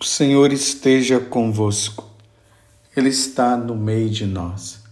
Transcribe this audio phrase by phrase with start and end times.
[0.00, 2.08] O Senhor esteja convosco,
[2.96, 4.84] Ele está no meio de nós.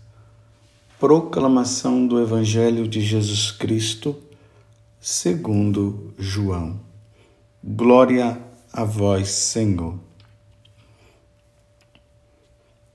[0.99, 4.21] Proclamação do Evangelho de Jesus Cristo,
[4.99, 6.81] segundo João.
[7.63, 8.37] Glória
[8.73, 9.97] a vós, Senhor.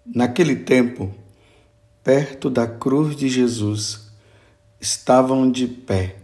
[0.05, 1.15] Naquele tempo,
[2.03, 4.11] perto da cruz de Jesus,
[4.81, 6.17] estavam de pé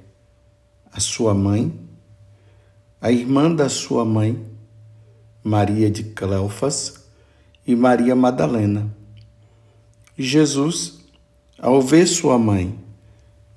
[0.92, 1.74] a sua mãe,
[3.00, 4.57] a irmã da sua mãe,
[5.48, 7.06] Maria de Cleofas
[7.66, 8.94] e Maria Madalena.
[10.18, 11.00] Jesus,
[11.58, 12.78] ao ver sua mãe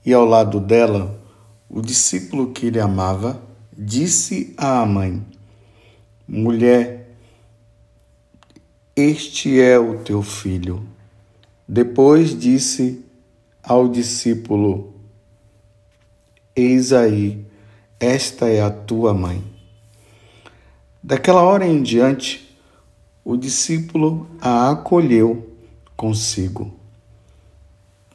[0.06, 1.20] e ao lado dela
[1.68, 3.42] o discípulo que ele amava,
[3.76, 5.20] disse à mãe:
[6.28, 7.16] Mulher,
[8.94, 10.86] este é o teu filho.
[11.66, 13.04] Depois disse
[13.64, 14.94] ao discípulo:
[16.54, 17.44] Eis aí,
[17.98, 19.59] esta é a tua mãe.
[21.02, 22.54] Daquela hora em diante,
[23.24, 25.56] o discípulo a acolheu
[25.96, 26.78] consigo.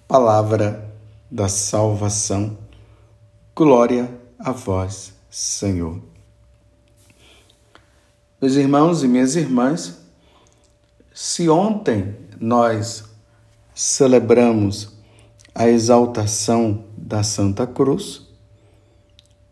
[0.07, 0.93] Palavra
[1.31, 2.55] da salvação.
[3.55, 5.99] Glória a vós, Senhor.
[8.39, 9.99] Meus irmãos e minhas irmãs,
[11.11, 13.03] se ontem nós
[13.73, 14.93] celebramos
[15.55, 18.27] a exaltação da Santa Cruz,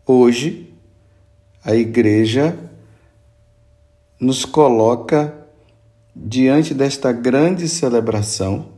[0.06, 0.72] hoje
[1.64, 2.56] a Igreja
[4.18, 5.34] nos coloca
[6.14, 8.68] diante desta grande celebração,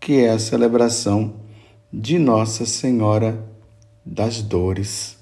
[0.00, 1.34] que é a celebração
[1.92, 3.44] de Nossa Senhora
[4.04, 5.16] das Dores.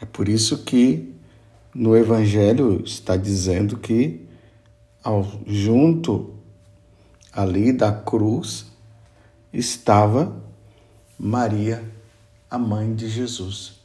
[0.00, 1.14] É por isso que
[1.74, 4.26] no Evangelho está dizendo que
[5.02, 6.34] ao junto
[7.32, 8.66] ali da cruz
[9.52, 10.36] estava
[11.18, 11.82] Maria,
[12.50, 13.80] a mãe de Jesus.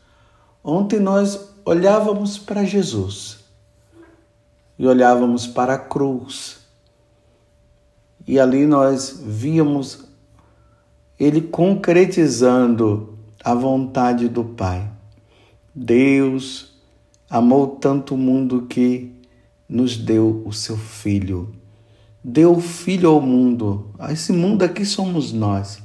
[0.64, 3.37] Ontem nós olhávamos para Jesus
[4.78, 6.60] e olhávamos para a cruz.
[8.28, 10.06] E ali nós víamos
[11.20, 14.90] ele concretizando a vontade do Pai.
[15.74, 16.78] Deus
[17.30, 19.12] amou tanto o mundo que
[19.68, 21.54] nos deu o seu Filho.
[22.24, 23.90] Deu o Filho ao mundo.
[24.10, 25.80] Esse mundo aqui somos nós,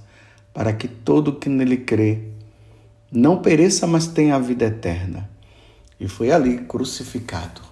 [0.53, 2.29] para que todo que nele crê
[3.11, 5.31] não pereça, mas tenha a vida eterna.
[6.01, 7.72] E foi ali crucificado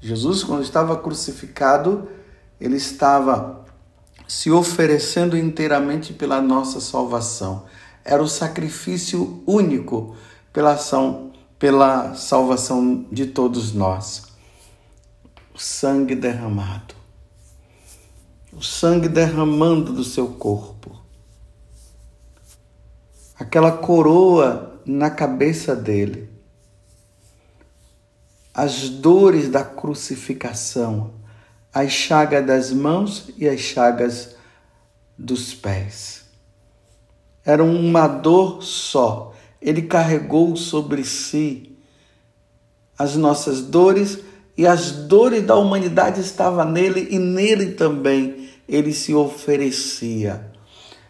[0.00, 2.08] Jesus, quando estava crucificado,
[2.58, 3.66] ele estava
[4.26, 7.66] se oferecendo inteiramente pela nossa salvação.
[8.02, 10.16] Era o sacrifício único
[10.52, 14.28] pela ação, pela salvação de todos nós.
[15.54, 16.94] O sangue derramado.
[18.52, 20.98] O sangue derramando do seu corpo.
[23.38, 26.29] Aquela coroa na cabeça dele
[28.60, 31.12] as dores da crucificação,
[31.72, 34.36] as chagas das mãos e as chagas
[35.16, 36.26] dos pés.
[37.42, 39.32] Era uma dor só.
[39.62, 41.74] Ele carregou sobre si
[42.98, 44.18] as nossas dores
[44.58, 50.52] e as dores da humanidade estavam nele e nele também ele se oferecia.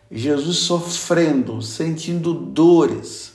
[0.09, 3.30] Jesus sofrendo, sentindo dores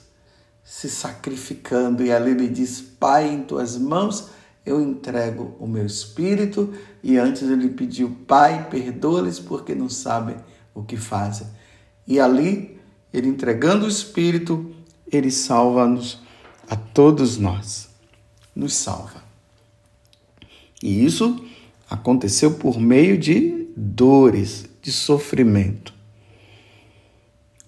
[0.65, 2.03] se sacrificando.
[2.03, 4.31] E ali ele diz: Pai, em tuas mãos
[4.65, 6.73] eu entrego o meu espírito.
[7.03, 10.35] E antes ele pediu: Pai, perdoa-lhes porque não sabem
[10.73, 11.47] o que fazem.
[12.07, 12.79] E ali,
[13.13, 14.73] ele entregando o espírito,
[15.09, 16.19] ele salva-nos
[16.67, 17.87] a todos nós.
[18.55, 19.23] Nos salva.
[20.81, 21.45] E isso
[21.89, 25.93] aconteceu por meio de dores, de sofrimento.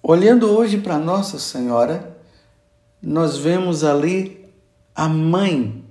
[0.01, 2.16] Olhando hoje para Nossa Senhora,
[3.01, 4.45] nós vemos ali
[4.95, 5.83] a mãe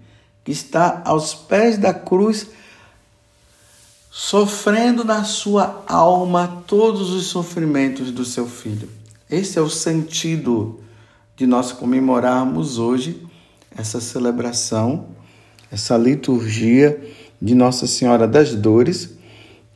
[0.45, 2.49] que está aos pés da cruz,
[4.11, 8.89] sofrendo na sua alma todos os sofrimentos do seu filho.
[9.29, 10.81] Esse é o sentido
[11.37, 13.27] de nós comemorarmos hoje
[13.77, 15.09] essa celebração,
[15.71, 16.99] essa liturgia
[17.43, 19.11] de Nossa Senhora das Dores,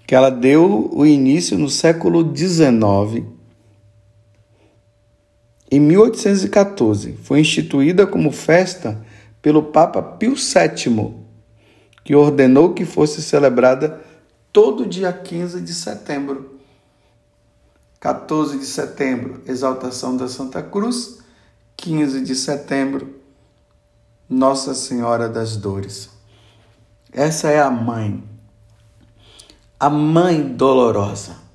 [0.06, 3.24] que ela deu o início no século XIX
[5.70, 9.00] em 1814, foi instituída como festa
[9.40, 11.14] pelo Papa Pio VII,
[12.02, 14.00] que ordenou que fosse celebrada
[14.52, 16.58] todo dia 15 de setembro.
[18.00, 21.20] 14 de setembro, exaltação da Santa Cruz.
[21.76, 23.14] 15 de setembro,
[24.28, 26.10] Nossa Senhora das Dores.
[27.10, 28.22] Essa é a mãe,
[29.78, 31.49] a mãe dolorosa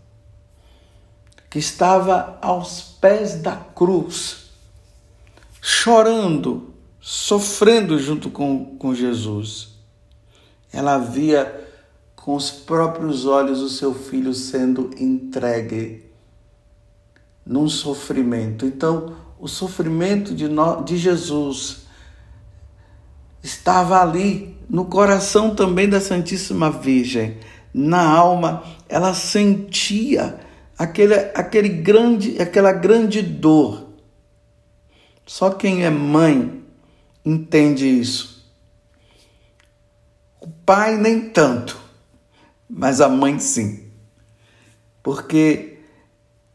[1.55, 4.49] que estava aos pés da cruz,
[5.61, 9.69] chorando, sofrendo junto com, com Jesus.
[10.69, 11.65] ela via
[12.13, 16.03] com os próprios olhos o seu filho sendo entregue
[17.45, 18.65] num sofrimento.
[18.65, 21.85] Então, o sofrimento de, no, de Jesus
[23.41, 27.37] estava ali no coração também da Santíssima Virgem,
[27.73, 30.43] na alma, ela sentia
[30.77, 33.89] aquele, aquele grande, aquela grande dor.
[35.25, 36.63] Só quem é mãe
[37.23, 38.35] entende isso.
[40.39, 41.79] O pai nem tanto,
[42.69, 43.91] mas a mãe sim.
[45.01, 45.79] Porque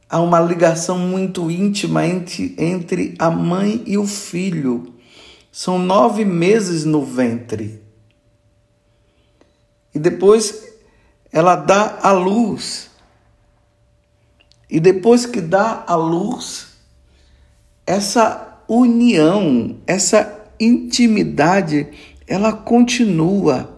[0.08, 4.94] há uma ligação muito íntima entre, entre a mãe e o filho.
[5.50, 7.82] São nove meses no ventre.
[9.92, 10.68] E depois
[11.32, 12.89] ela dá a luz.
[14.70, 16.68] E depois que dá a luz,
[17.84, 21.88] essa união, essa intimidade,
[22.26, 23.76] ela continua.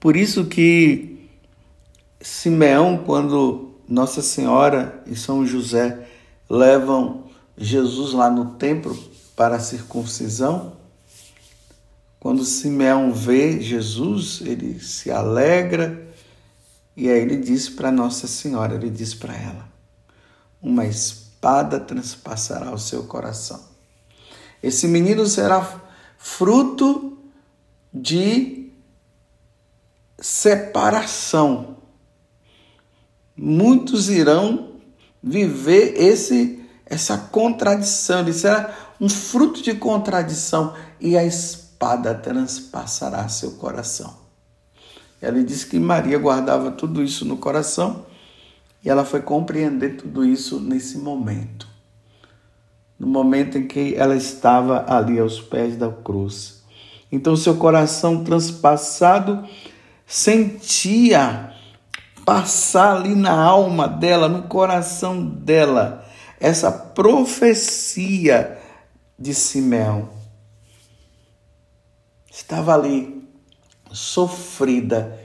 [0.00, 1.28] Por isso que
[2.20, 6.08] Simeão, quando Nossa Senhora e São José
[6.50, 7.24] levam
[7.56, 8.98] Jesus lá no templo
[9.36, 10.72] para a circuncisão,
[12.18, 16.07] quando Simeão vê Jesus, ele se alegra
[17.00, 19.68] e aí ele diz para Nossa Senhora, ele diz para ela:
[20.60, 23.62] Uma espada transpassará o seu coração.
[24.60, 25.80] Esse menino será
[26.18, 27.16] fruto
[27.94, 28.72] de
[30.18, 31.76] separação.
[33.36, 34.72] Muitos irão
[35.22, 43.52] viver esse essa contradição, ele será um fruto de contradição e a espada transpassará seu
[43.52, 44.27] coração.
[45.20, 48.06] Ela disse que Maria guardava tudo isso no coração
[48.84, 51.66] e ela foi compreender tudo isso nesse momento.
[52.98, 56.62] No momento em que ela estava ali aos pés da cruz.
[57.10, 59.46] Então, seu coração transpassado
[60.06, 61.52] sentia
[62.24, 66.04] passar ali na alma dela, no coração dela,
[66.38, 68.58] essa profecia
[69.18, 70.18] de Simeão
[72.38, 73.17] estava ali,
[73.92, 75.18] sofrida.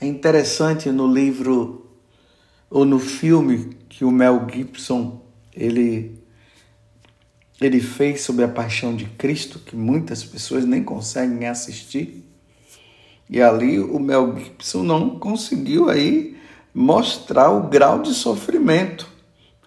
[0.00, 1.86] É interessante no livro
[2.68, 5.22] ou no filme que o Mel Gibson
[5.54, 6.22] ele
[7.58, 12.22] ele fez sobre a paixão de Cristo, que muitas pessoas nem conseguem assistir.
[13.30, 16.36] E ali o Mel Gibson não conseguiu aí
[16.74, 19.08] mostrar o grau de sofrimento.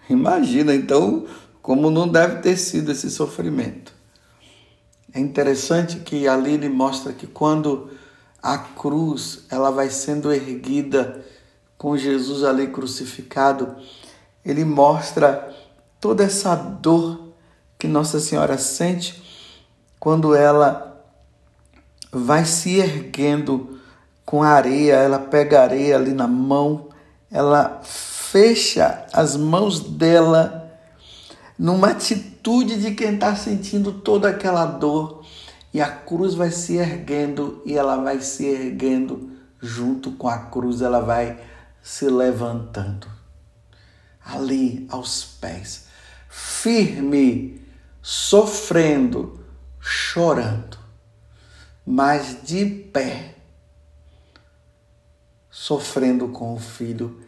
[0.07, 1.25] Imagina então
[1.61, 3.98] como não deve ter sido esse sofrimento.
[5.13, 7.89] É interessante que ali ele mostra que quando
[8.41, 11.25] a cruz ela vai sendo erguida
[11.77, 13.75] com Jesus ali crucificado,
[14.45, 15.55] ele mostra
[15.99, 17.33] toda essa dor
[17.77, 19.23] que Nossa Senhora sente
[19.99, 21.03] quando ela
[22.11, 23.79] vai se erguendo
[24.25, 26.89] com a areia, ela pega a areia ali na mão,
[27.31, 30.71] ela fecha as mãos dela
[31.57, 35.25] numa atitude de quem está sentindo toda aquela dor.
[35.73, 39.31] E a cruz vai se erguendo e ela vai se erguendo
[39.61, 41.39] junto com a cruz, ela vai
[41.81, 43.07] se levantando.
[44.25, 45.85] Ali aos pés,
[46.27, 47.61] firme,
[48.01, 49.39] sofrendo,
[49.79, 50.77] chorando,
[51.85, 53.35] mas de pé,
[55.51, 57.21] sofrendo com o filho,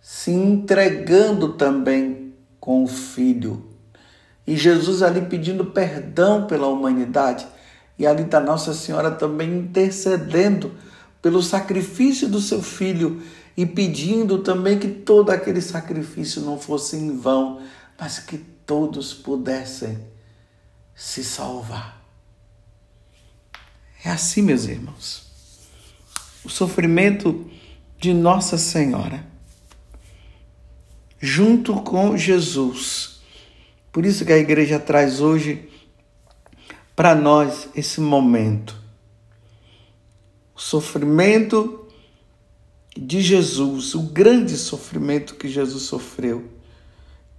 [0.00, 3.73] se entregando também com o filho
[4.46, 7.46] e Jesus ali pedindo perdão pela humanidade.
[7.98, 10.72] E ali está Nossa Senhora também intercedendo
[11.22, 13.22] pelo sacrifício do seu filho
[13.56, 17.62] e pedindo também que todo aquele sacrifício não fosse em vão,
[17.98, 19.98] mas que todos pudessem
[20.94, 22.02] se salvar.
[24.04, 25.24] É assim, meus irmãos.
[26.44, 27.50] O sofrimento
[27.98, 29.24] de Nossa Senhora,
[31.18, 33.13] junto com Jesus,
[33.94, 35.68] por isso que a igreja traz hoje
[36.96, 38.76] para nós esse momento.
[40.52, 41.86] O sofrimento
[42.96, 46.50] de Jesus, o grande sofrimento que Jesus sofreu,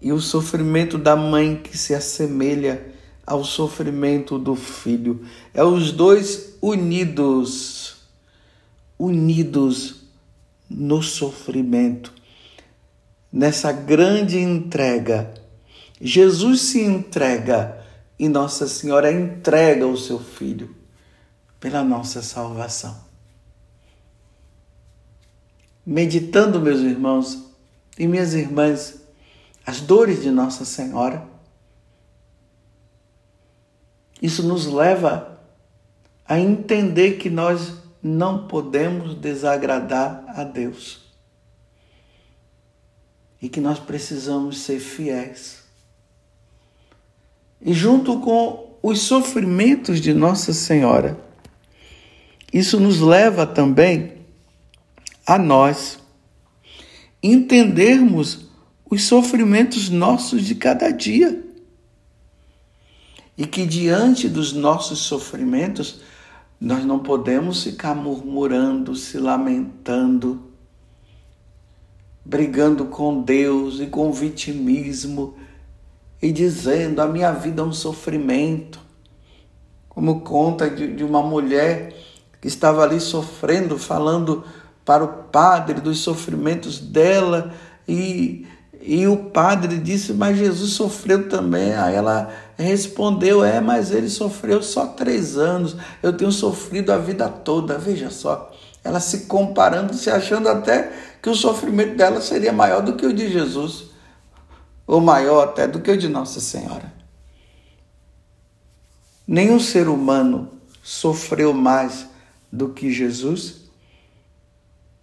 [0.01, 2.89] e o sofrimento da mãe que se assemelha
[3.27, 5.25] ao sofrimento do filho.
[5.53, 7.97] É os dois unidos,
[8.97, 10.05] unidos
[10.69, 12.13] no sofrimento,
[13.29, 15.43] nessa grande entrega
[16.05, 17.83] Jesus se entrega
[18.19, 20.75] e Nossa Senhora entrega o seu filho
[21.59, 22.95] pela nossa salvação.
[25.83, 27.51] Meditando, meus irmãos
[27.97, 29.01] e minhas irmãs,
[29.65, 31.27] as dores de Nossa Senhora,
[34.21, 35.39] isso nos leva
[36.24, 41.12] a entender que nós não podemos desagradar a Deus
[43.41, 45.64] e que nós precisamos ser fiéis.
[47.62, 51.19] E junto com os sofrimentos de Nossa Senhora,
[52.53, 54.13] isso nos leva também
[55.25, 56.00] a nós
[57.21, 58.45] entendermos
[58.89, 61.43] os sofrimentos nossos de cada dia.
[63.38, 66.01] E que diante dos nossos sofrimentos,
[66.62, 70.51] nós não podemos ficar murmurando, se lamentando,
[72.24, 75.35] brigando com Deus e com vitimismo
[76.22, 78.79] e dizendo: a minha vida é um sofrimento.
[79.89, 81.95] Como conta de, de uma mulher
[82.41, 84.43] que estava ali sofrendo, falando
[84.86, 87.51] para o padre dos sofrimentos dela
[87.88, 88.45] e,
[88.81, 91.74] e o padre disse, mas Jesus sofreu também.
[91.74, 97.27] Aí ela respondeu, é, mas ele sofreu só três anos, eu tenho sofrido a vida
[97.27, 98.51] toda, veja só.
[98.84, 100.91] Ela se comparando, se achando até
[101.22, 103.86] que o sofrimento dela seria maior do que o de Jesus,
[104.88, 106.94] ou maior até do que o de Nossa Senhora.
[109.27, 110.51] Nenhum ser humano
[110.84, 112.08] sofreu mais
[112.51, 113.65] do que Jesus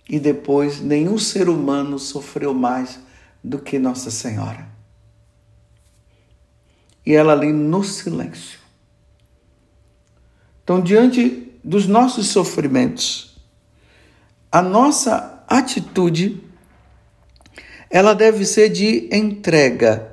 [0.08, 3.00] e depois nenhum ser humano sofreu mais
[3.42, 4.68] do que Nossa Senhora.
[7.04, 8.60] E ela ali no silêncio.
[10.62, 13.36] Então, diante dos nossos sofrimentos,
[14.50, 16.40] a nossa atitude
[17.92, 20.10] ela deve ser de entrega.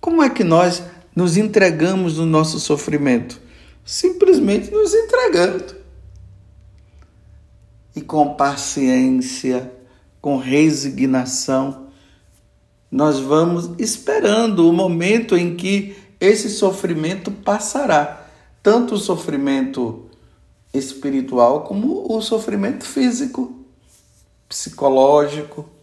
[0.00, 0.82] Como é que nós
[1.14, 3.40] nos entregamos no nosso sofrimento?
[3.84, 5.76] Simplesmente nos entregando
[7.94, 9.72] e com paciência,
[10.20, 11.86] com resignação,
[12.90, 18.28] nós vamos esperando o momento em que esse sofrimento passará,
[18.62, 20.06] tanto o sofrimento
[20.74, 23.64] espiritual como o sofrimento físico,
[24.48, 25.75] psicológico,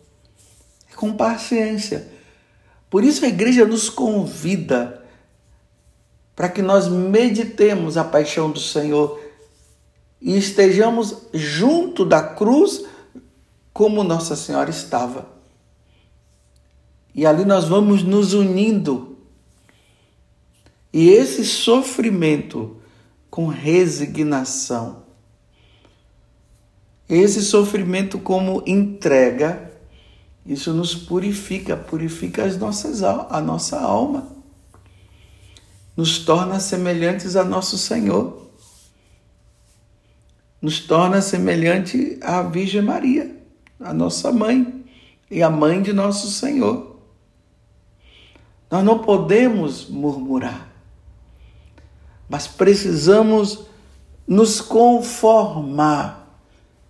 [1.03, 2.07] com paciência.
[2.89, 5.03] Por isso a igreja nos convida
[6.33, 9.21] para que nós meditemos a paixão do Senhor
[10.21, 12.85] e estejamos junto da cruz
[13.73, 15.27] como Nossa Senhora estava.
[17.13, 19.17] E ali nós vamos nos unindo.
[20.93, 22.77] E esse sofrimento
[23.29, 25.03] com resignação,
[27.09, 29.72] esse sofrimento como entrega,
[30.45, 34.27] isso nos purifica, purifica as nossas, a nossa alma,
[35.95, 38.43] nos torna semelhantes a nosso Senhor
[40.63, 43.35] nos torna semelhante à Virgem Maria,
[43.81, 44.85] a nossa mãe
[45.29, 46.95] e a mãe de nosso Senhor.
[48.71, 50.69] Nós não podemos murmurar,
[52.29, 53.65] mas precisamos
[54.25, 56.33] nos conformar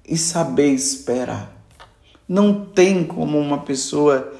[0.07, 1.52] e saber esperar.
[2.27, 4.33] Não tem como uma pessoa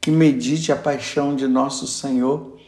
[0.00, 2.58] que medite a paixão de nosso Senhor,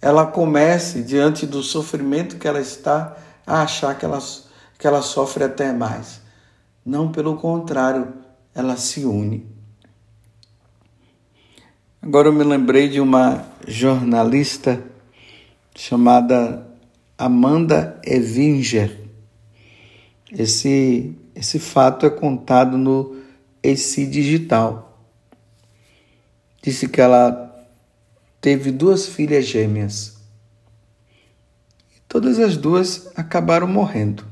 [0.00, 3.16] ela comece diante do sofrimento que ela está
[3.46, 4.18] a achar que ela
[4.78, 6.22] que ela sofre até mais.
[6.84, 8.14] Não, pelo contrário,
[8.54, 9.46] ela se une.
[12.00, 14.82] Agora eu me lembrei de uma jornalista
[15.76, 16.66] chamada
[17.18, 18.98] Amanda Evinger.
[20.32, 23.16] Esse, esse fato é contado no
[23.62, 25.08] EC Digital.
[26.62, 27.48] Disse que ela
[28.40, 30.18] teve duas filhas gêmeas.
[31.96, 34.24] E todas as duas acabaram morrendo.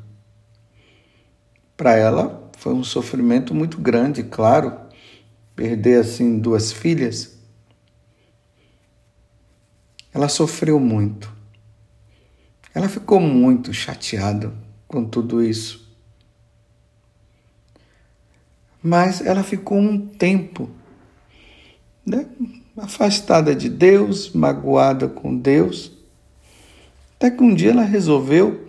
[1.76, 4.78] Para ela foi um sofrimento muito grande, claro,
[5.54, 7.38] perder assim duas filhas.
[10.12, 11.32] Ela sofreu muito.
[12.74, 14.52] Ela ficou muito chateada
[14.86, 15.87] com tudo isso.
[18.88, 20.70] Mas ela ficou um tempo
[22.06, 22.24] né,
[22.74, 25.92] afastada de Deus, magoada com Deus,
[27.14, 28.66] até que um dia ela resolveu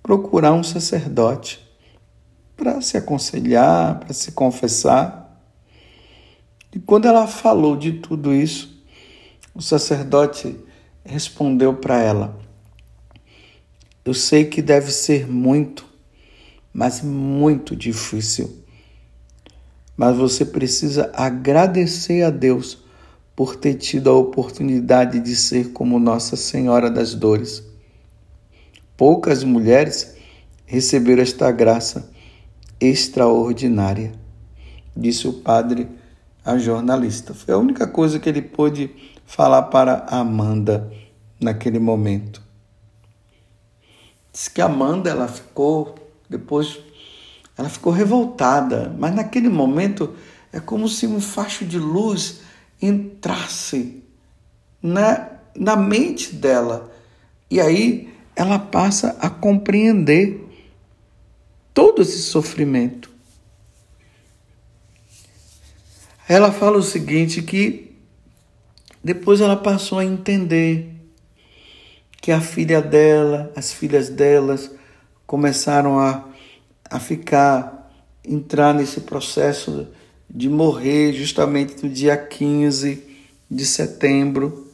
[0.00, 1.60] procurar um sacerdote
[2.56, 5.42] para se aconselhar, para se confessar.
[6.72, 8.80] E quando ela falou de tudo isso,
[9.52, 10.56] o sacerdote
[11.04, 12.38] respondeu para ela:
[14.04, 15.84] Eu sei que deve ser muito,
[16.72, 18.61] mas muito difícil.
[19.96, 22.82] Mas você precisa agradecer a Deus
[23.34, 27.62] por ter tido a oportunidade de ser como Nossa Senhora das Dores.
[28.96, 30.16] Poucas mulheres
[30.66, 32.10] receberam esta graça
[32.80, 34.12] extraordinária,
[34.96, 35.88] disse o padre
[36.44, 37.32] a jornalista.
[37.32, 38.90] Foi a única coisa que ele pôde
[39.24, 40.92] falar para Amanda
[41.40, 42.42] naquele momento.
[44.32, 45.94] Diz que Amanda ela ficou
[46.28, 46.80] depois
[47.62, 50.16] ela ficou revoltada, mas naquele momento
[50.52, 52.40] é como se um facho de luz
[52.80, 54.02] entrasse
[54.82, 56.92] na, na mente dela.
[57.48, 60.44] E aí ela passa a compreender
[61.72, 63.08] todo esse sofrimento.
[66.28, 67.96] Ela fala o seguinte que
[69.04, 70.90] depois ela passou a entender
[72.20, 74.68] que a filha dela, as filhas delas
[75.24, 76.31] começaram a,
[76.92, 77.90] a ficar,
[78.22, 79.88] entrar nesse processo
[80.28, 83.02] de morrer justamente no dia 15
[83.50, 84.70] de setembro.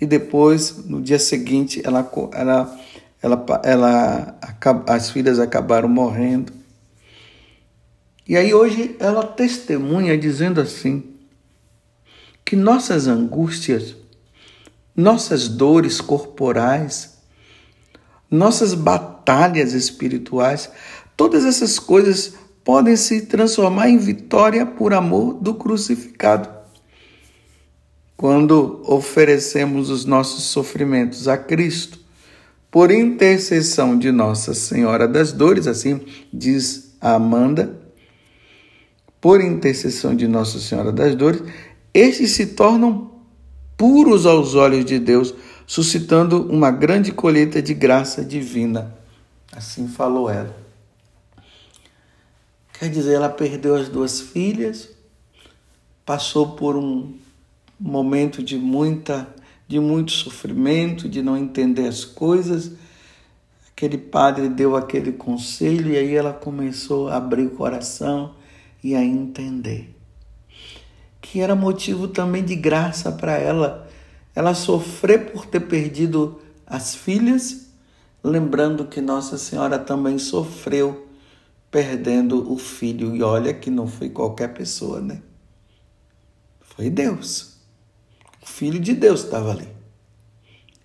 [0.00, 2.80] E depois, no dia seguinte, ela, ela,
[3.22, 4.38] ela, ela,
[4.86, 6.52] as filhas acabaram morrendo.
[8.26, 11.14] E aí hoje ela testemunha dizendo assim:
[12.44, 13.94] que nossas angústias,
[14.94, 17.15] nossas dores corporais,
[18.30, 20.70] nossas batalhas espirituais,
[21.16, 26.48] todas essas coisas podem se transformar em vitória por amor do crucificado.
[28.16, 31.98] Quando oferecemos os nossos sofrimentos a Cristo,
[32.70, 36.00] por intercessão de Nossa Senhora das Dores, assim
[36.32, 37.78] diz a Amanda,
[39.20, 41.42] por intercessão de Nossa Senhora das Dores,
[41.94, 43.12] estes se tornam
[43.76, 45.34] puros aos olhos de Deus,
[45.66, 48.94] suscitando uma grande colheita de graça divina.
[49.52, 50.56] Assim falou ela.
[52.78, 54.90] Quer dizer, ela perdeu as duas filhas,
[56.04, 57.14] passou por um
[57.80, 59.26] momento de muita
[59.68, 62.72] de muito sofrimento, de não entender as coisas.
[63.70, 68.34] Aquele padre deu aquele conselho e aí ela começou a abrir o coração
[68.82, 69.94] e a entender.
[71.20, 73.85] Que era motivo também de graça para ela,
[74.36, 77.70] ela sofrer por ter perdido as filhas,
[78.22, 81.08] lembrando que Nossa Senhora também sofreu
[81.70, 83.16] perdendo o filho.
[83.16, 85.22] E olha que não foi qualquer pessoa, né?
[86.60, 87.56] Foi Deus.
[88.42, 89.68] O Filho de Deus estava ali.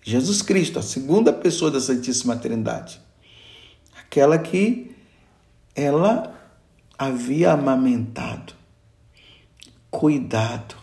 [0.02, 3.00] Jesus Cristo, a segunda pessoa da Santíssima Trindade.
[4.00, 4.96] Aquela que
[5.74, 6.34] ela
[6.98, 8.54] havia amamentado,
[9.90, 10.81] cuidado,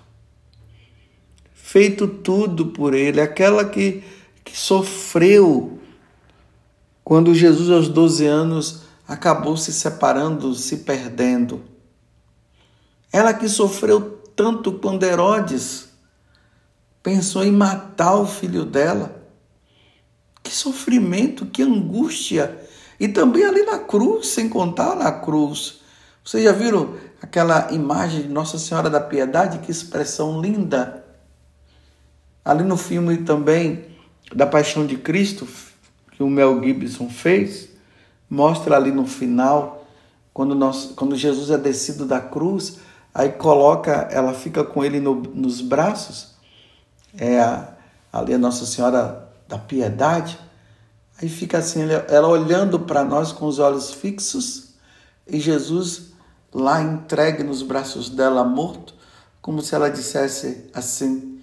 [1.71, 4.03] feito tudo por ele, aquela que,
[4.43, 5.79] que sofreu
[7.03, 11.61] quando Jesus, aos 12 anos, acabou se separando, se perdendo.
[13.13, 14.01] Ela que sofreu
[14.35, 15.89] tanto quando Herodes
[17.03, 19.23] pensou em matar o filho dela.
[20.41, 22.67] Que sofrimento, que angústia.
[22.99, 25.81] E também ali na cruz, sem contar na cruz.
[26.25, 29.59] Vocês já viram aquela imagem de Nossa Senhora da Piedade?
[29.59, 31.08] Que expressão linda!
[32.43, 33.85] Ali no filme também
[34.33, 35.47] da Paixão de Cristo,
[36.11, 37.69] que o Mel Gibson fez,
[38.29, 39.87] mostra ali no final,
[40.33, 42.77] quando, nós, quando Jesus é descido da cruz,
[43.13, 46.35] aí coloca, ela fica com ele no, nos braços,
[47.17, 47.73] é a,
[48.13, 50.39] ali a Nossa Senhora da Piedade,
[51.21, 54.75] aí fica assim, ela olhando para nós com os olhos fixos,
[55.27, 56.09] e Jesus
[56.53, 58.93] lá entregue nos braços dela, morto,
[59.41, 61.38] como se ela dissesse assim: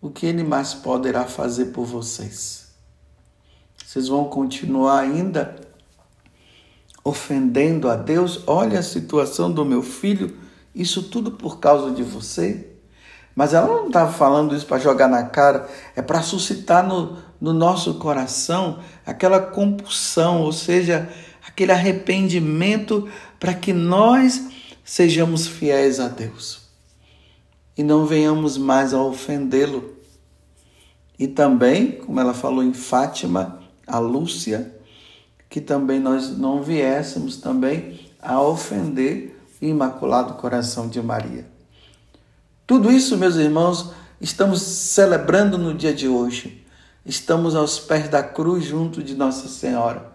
[0.00, 2.68] O que ele mais poderá fazer por vocês?
[3.84, 5.56] Vocês vão continuar ainda
[7.02, 8.44] ofendendo a Deus?
[8.46, 10.38] Olha a situação do meu filho,
[10.72, 12.74] isso tudo por causa de você.
[13.34, 17.52] Mas ela não estava falando isso para jogar na cara, é para suscitar no, no
[17.52, 21.08] nosso coração aquela compulsão, ou seja,
[21.44, 23.08] aquele arrependimento
[23.40, 24.46] para que nós
[24.84, 26.67] sejamos fiéis a Deus
[27.78, 29.94] e não venhamos mais a ofendê-lo.
[31.16, 34.74] E também, como ela falou em Fátima, a Lúcia,
[35.48, 41.46] que também nós não viéssemos também a ofender o Imaculado Coração de Maria.
[42.66, 46.66] Tudo isso, meus irmãos, estamos celebrando no dia de hoje.
[47.06, 50.12] Estamos aos pés da cruz junto de Nossa Senhora.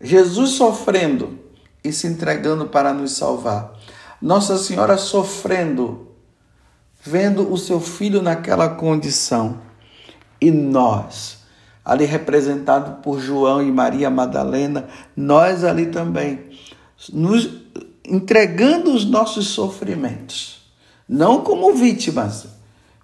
[0.00, 1.38] Jesus sofrendo
[1.82, 3.72] e se entregando para nos salvar.
[4.20, 6.11] Nossa Senhora sofrendo,
[7.02, 9.60] vendo o seu filho naquela condição.
[10.40, 11.38] E nós,
[11.84, 16.50] ali representado por João e Maria Madalena, nós ali também,
[17.12, 17.48] nos
[18.04, 20.70] entregando os nossos sofrimentos,
[21.08, 22.46] não como vítimas.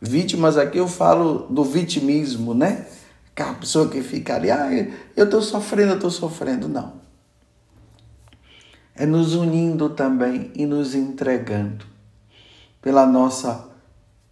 [0.00, 2.86] Vítimas aqui eu falo do vitimismo, né?
[3.32, 4.68] Aquela pessoa que fica ali, ah,
[5.16, 6.68] eu estou sofrendo, eu estou sofrendo.
[6.68, 6.98] Não
[8.98, 11.86] é nos unindo também e nos entregando
[12.82, 13.67] pela nossa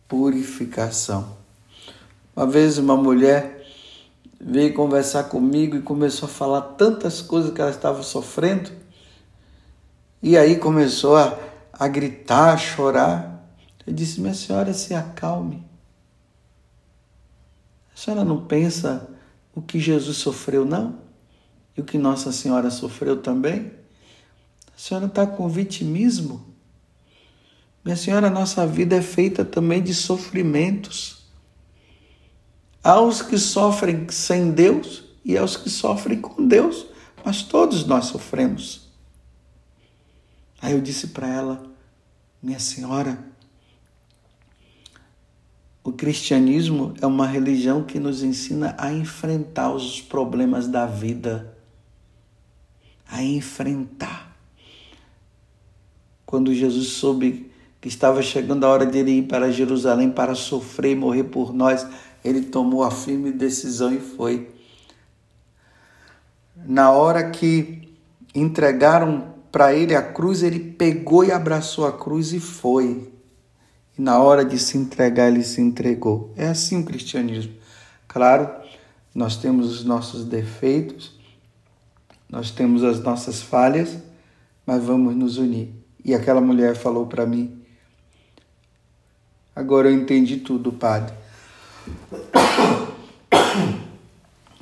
[0.09, 1.37] purificação.
[2.35, 3.66] Uma vez uma mulher
[4.40, 8.71] veio conversar comigo e começou a falar tantas coisas que ela estava sofrendo.
[10.23, 11.38] E aí começou a,
[11.73, 13.49] a gritar, a chorar.
[13.87, 15.64] Eu disse: Minha senhora, se acalme.
[17.95, 19.09] A senhora não pensa
[19.55, 20.99] o que Jesus sofreu, não?
[21.77, 23.73] E o que Nossa Senhora sofreu também?
[24.77, 26.45] A senhora está com vitimismo?
[27.87, 31.25] Minha senhora, a nossa vida é feita também de sofrimentos.
[32.83, 36.85] Há os que sofrem sem Deus e há os que sofrem com Deus,
[37.25, 38.88] mas todos nós sofremos.
[40.61, 41.64] Aí eu disse para ela,
[42.42, 43.25] minha senhora,
[45.85, 51.57] o cristianismo é uma religião que nos ensina a enfrentar os problemas da vida,
[53.07, 54.37] a enfrentar.
[56.27, 57.45] Quando Jesus soube
[57.87, 61.87] que estava chegando a hora de ir para Jerusalém para sofrer e morrer por nós,
[62.25, 64.51] ele tomou a firme decisão e foi.
[66.66, 67.96] Na hora que
[68.35, 73.09] entregaram para ele a cruz, ele pegou e abraçou a cruz e foi.
[73.96, 76.33] E na hora de se entregar, ele se entregou.
[76.37, 77.55] É assim o cristianismo.
[78.09, 78.51] Claro,
[79.14, 81.16] nós temos os nossos defeitos,
[82.29, 83.96] nós temos as nossas falhas,
[84.66, 85.72] mas vamos nos unir.
[86.05, 87.64] E aquela mulher falou para mim:
[89.57, 91.14] Agora eu entendi tudo, padre.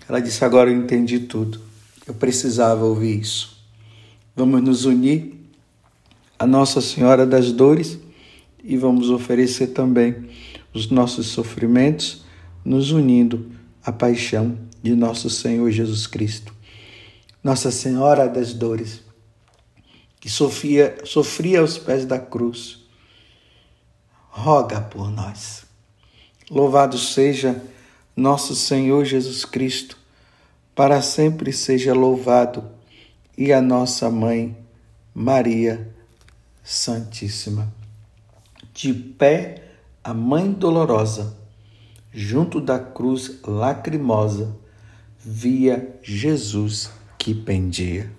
[0.09, 1.61] Ela disse: Agora eu entendi tudo.
[2.07, 3.59] Eu precisava ouvir isso.
[4.37, 5.35] Vamos nos unir
[6.39, 7.99] a Nossa Senhora das Dores
[8.63, 10.29] e vamos oferecer também
[10.73, 12.25] os nossos sofrimentos,
[12.65, 13.51] nos unindo
[13.85, 16.55] à paixão de nosso Senhor Jesus Cristo.
[17.43, 19.03] Nossa Senhora das Dores,
[20.21, 22.84] que sofria, sofria aos pés da cruz,
[24.35, 25.65] roga por nós.
[26.51, 27.63] Louvado seja
[28.17, 29.97] nosso Senhor Jesus Cristo,
[30.75, 32.69] para sempre seja louvado,
[33.39, 34.57] e a nossa mãe,
[35.15, 35.89] Maria
[36.65, 37.73] Santíssima.
[38.73, 39.63] De pé,
[40.03, 41.37] a Mãe Dolorosa,
[42.13, 44.55] junto da cruz lacrimosa,
[45.17, 48.11] via Jesus que pendia.